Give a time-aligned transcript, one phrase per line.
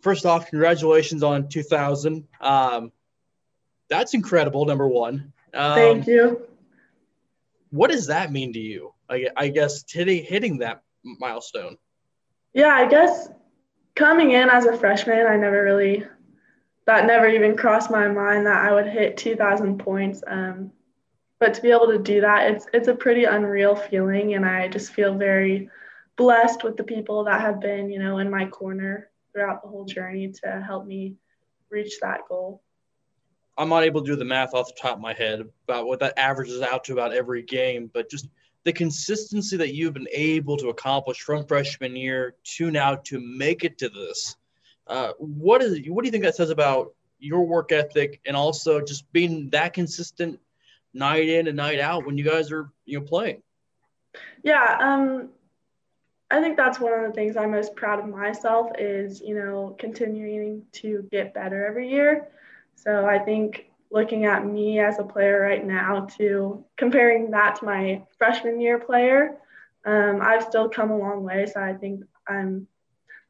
[0.00, 2.26] first off, congratulations on 2000.
[2.40, 2.92] Um,
[3.88, 4.64] that's incredible.
[4.64, 5.32] Number one.
[5.54, 6.42] Um, Thank you.
[7.70, 8.94] What does that mean to you?
[9.10, 11.78] I, I guess hitting hitting that milestone.
[12.52, 13.28] Yeah, I guess
[13.94, 16.04] coming in as a freshman, I never really
[16.86, 20.22] that never even crossed my mind that I would hit 2,000 points.
[20.26, 20.72] Um,
[21.38, 24.68] but to be able to do that, it's it's a pretty unreal feeling, and I
[24.68, 25.70] just feel very
[26.16, 29.84] blessed with the people that have been, you know, in my corner throughout the whole
[29.84, 31.14] journey to help me
[31.70, 32.62] reach that goal.
[33.56, 35.98] I'm not able to do the math off the top of my head about what
[36.00, 38.28] that averages out to about every game, but just
[38.64, 43.64] the consistency that you've been able to accomplish from freshman year to now to make
[43.64, 44.36] it to this.
[44.86, 48.80] Uh, what is what do you think that says about your work ethic and also
[48.80, 50.38] just being that consistent
[50.94, 53.42] night in and night out when you guys are you know playing?
[54.42, 55.30] Yeah, um,
[56.30, 59.74] I think that's one of the things I'm most proud of myself is, you know,
[59.78, 62.28] continuing to get better every year.
[62.74, 67.64] So I think looking at me as a player right now to comparing that to
[67.64, 69.36] my freshman year player,
[69.86, 71.46] um, I've still come a long way.
[71.46, 72.66] So I think I'm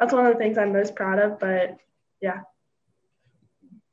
[0.00, 1.38] that's one of the things I'm most proud of.
[1.38, 1.78] But
[2.20, 2.40] yeah.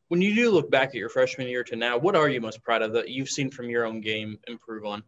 [0.08, 2.64] When you do look back at your freshman year to now, what are you most
[2.64, 5.04] proud of that you've seen from your own game improve on?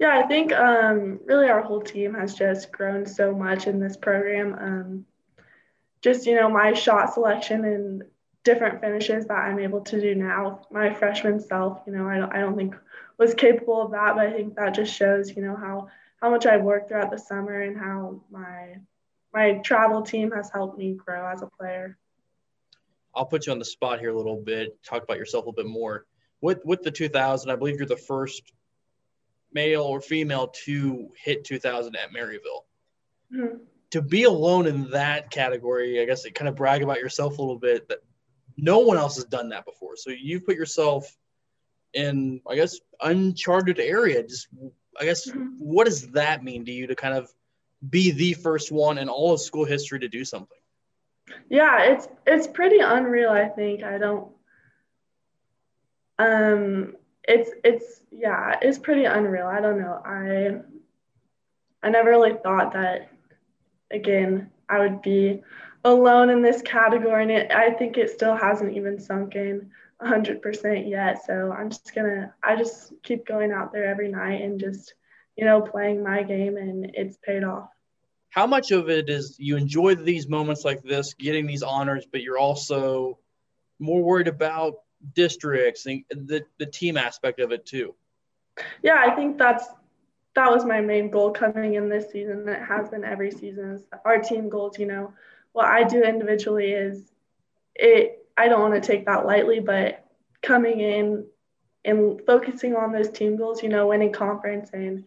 [0.00, 3.98] Yeah, I think um, really our whole team has just grown so much in this
[3.98, 4.54] program.
[4.54, 5.06] Um,
[6.00, 8.04] just, you know, my shot selection and
[8.42, 10.62] different finishes that I'm able to do now.
[10.70, 12.74] My freshman self, you know, I don't, I don't think
[13.18, 15.88] was capable of that, but I think that just shows, you know, how,
[16.22, 18.76] how much I've worked throughout the summer and how my,
[19.34, 21.98] my travel team has helped me grow as a player.
[23.14, 25.62] I'll put you on the spot here a little bit, talk about yourself a little
[25.62, 26.06] bit more.
[26.40, 28.50] With, with the 2000, I believe you're the first
[29.52, 32.64] male or female to hit 2000 at Maryville.
[33.34, 33.56] Mm-hmm.
[33.90, 37.42] To be alone in that category, I guess it kind of brag about yourself a
[37.42, 37.98] little bit that
[38.56, 39.96] no one else has done that before.
[39.96, 41.16] So you put yourself
[41.92, 44.22] in, I guess, uncharted area.
[44.22, 44.48] Just,
[44.98, 45.56] I guess, mm-hmm.
[45.58, 47.32] what does that mean to you to kind of
[47.88, 50.58] be the first one in all of school history to do something?
[51.48, 53.30] Yeah, it's it's pretty unreal.
[53.30, 54.28] I think I don't.
[56.18, 59.46] Um, it's it's yeah, it's pretty unreal.
[59.46, 60.00] I don't know.
[60.04, 60.60] I
[61.82, 63.10] I never really thought that
[63.90, 65.42] again I would be
[65.84, 69.70] alone in this category and it, I think it still hasn't even sunk in
[70.02, 71.24] 100% yet.
[71.24, 74.94] So I'm just to I just keep going out there every night and just
[75.36, 77.68] you know playing my game and it's paid off.
[78.30, 82.22] How much of it is you enjoy these moments like this, getting these honors, but
[82.22, 83.18] you're also
[83.80, 84.74] more worried about
[85.14, 87.94] districts and the, the team aspect of it too.
[88.82, 89.66] Yeah, I think that's
[90.34, 92.48] that was my main goal coming in this season.
[92.48, 93.72] It has been every season.
[93.72, 95.12] Is our team goals, you know,
[95.52, 97.10] what I do individually is
[97.74, 98.26] it.
[98.36, 100.04] I don't want to take that lightly, but
[100.42, 101.26] coming in
[101.84, 105.04] and focusing on those team goals, you know, winning conference and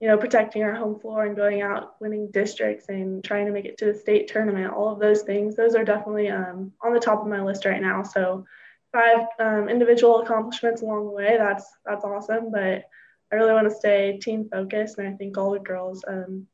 [0.00, 3.66] you know protecting our home floor and going out winning districts and trying to make
[3.66, 7.00] it to the state tournament all of those things those are definitely um, on the
[7.00, 8.46] top of my list right now so
[8.92, 11.36] five um, individual accomplishments along the way.
[11.38, 12.84] That's that's awesome, but
[13.32, 16.46] I really want to stay team focused, and I think all the girls um,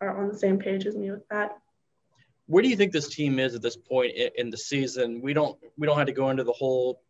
[0.00, 1.58] are on the same page as me with that.
[2.46, 5.20] Where do you think this team is at this point in the season?
[5.20, 7.02] We don't we don't have to go into the whole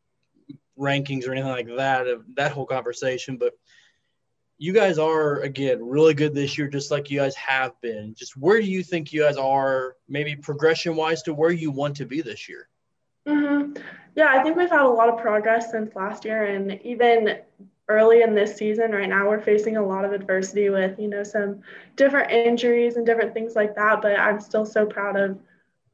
[0.78, 3.55] rankings or anything like that of that whole conversation, but
[4.59, 8.15] you guys are again really good this year, just like you guys have been.
[8.15, 11.97] Just where do you think you guys are, maybe progression wise, to where you want
[11.97, 12.69] to be this year?
[13.30, 13.82] Mm-hmm.
[14.16, 17.38] Yeah, I think we've had a lot of progress since last year, and even
[17.88, 21.22] early in this season, right now, we're facing a lot of adversity with you know
[21.22, 21.60] some
[21.96, 24.02] different injuries and different things like that.
[24.02, 25.38] But I'm still so proud of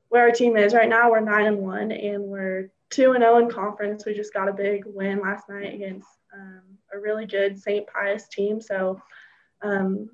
[0.09, 1.11] where our team is right now.
[1.11, 4.07] We're nine and one, and we're two and 0 in conference.
[4.07, 7.87] We just got a big win last night against um, a really good St.
[7.87, 8.61] Pius team.
[8.61, 9.01] So
[9.63, 10.11] um,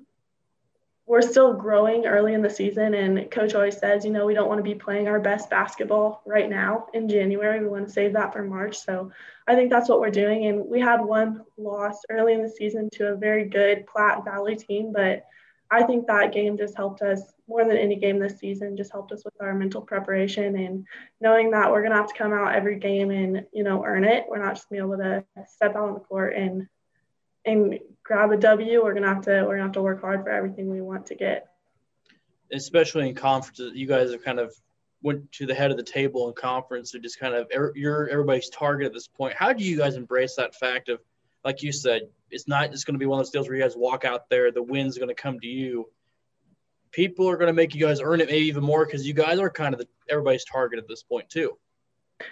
[1.05, 4.47] we're still growing early in the season and coach always says you know we don't
[4.47, 7.59] want to be playing our best basketball right now in january.
[7.59, 8.77] We want to save that for march.
[8.79, 9.11] So
[9.47, 10.45] i think that's what we're doing.
[10.45, 14.55] And we had one loss early in the season to a very good platte valley
[14.55, 15.25] team but
[15.71, 19.11] i think that game just helped us more than any game this season just helped
[19.11, 20.85] us with our mental preparation and
[21.19, 24.03] knowing that we're going to have to come out every game and you know earn
[24.03, 24.25] it.
[24.29, 26.67] We're not just going to be able to step out on the court and
[27.45, 30.29] and grab a W, we're gonna have to we're gonna have to work hard for
[30.29, 31.47] everything we want to get.
[32.51, 34.53] Especially in conferences, you guys have kind of
[35.01, 38.07] went to the head of the table in conference and just kind of er, you're
[38.09, 39.33] everybody's target at this point.
[39.35, 40.99] How do you guys embrace that fact of,
[41.43, 43.63] like you said, it's not just going to be one of those deals where you
[43.63, 45.89] guys walk out there, the win's going to come to you.
[46.93, 49.39] people are going to make you guys earn it maybe even more because you guys
[49.39, 51.57] are kind of the, everybody's target at this point too.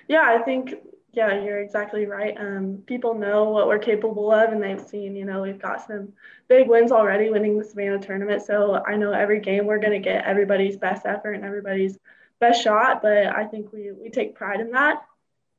[0.08, 0.76] Yeah, I think
[1.14, 2.36] yeah, you're exactly right.
[2.40, 6.14] Um, people know what we're capable of, and they've seen, you know, we've got some
[6.48, 8.44] big wins already winning the Savannah tournament.
[8.44, 11.98] So I know every game we're going to get everybody's best effort and everybody's
[12.40, 15.04] best shot, but I think we, we take pride in that.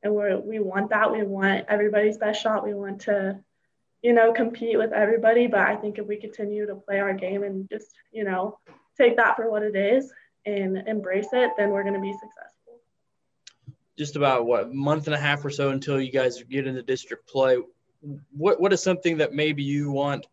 [0.03, 1.13] And we we want that.
[1.13, 2.67] We want everybody's best shot.
[2.67, 3.39] We want to,
[4.03, 5.47] you know, compete with everybody.
[5.47, 8.59] But I think if we continue to play our game and just, you know,
[8.99, 10.13] take that for what it is
[10.45, 12.52] and embrace it, then we're going to be successful
[13.99, 17.29] just about what month and a half or so until you guys get into district
[17.29, 17.59] play.
[18.33, 20.27] What what is something that maybe you want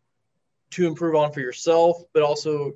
[0.72, 2.74] to improve on for yourself, but also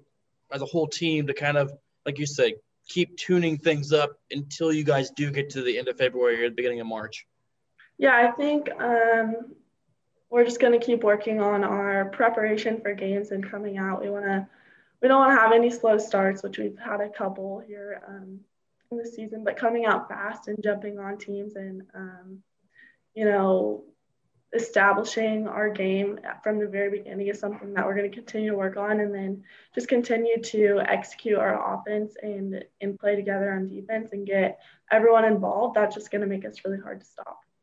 [0.51, 1.73] as a whole team to kind of,
[2.05, 2.53] like you said,
[2.87, 6.49] keep tuning things up until you guys do get to the end of February or
[6.49, 7.25] the beginning of March?
[7.97, 9.53] Yeah, I think um,
[10.29, 14.01] we're just going to keep working on our preparation for games and coming out.
[14.01, 14.47] We want to,
[15.01, 18.39] we don't want to have any slow starts, which we've had a couple here um,
[18.97, 22.39] the season, but coming out fast and jumping on teams and, um,
[23.13, 23.83] you know,
[24.55, 28.57] establishing our game from the very beginning is something that we're going to continue to
[28.57, 29.43] work on and then
[29.73, 34.59] just continue to execute our offense and and play together on defense and get
[34.91, 35.75] everyone involved.
[35.75, 37.42] That's just going to make us really hard to stop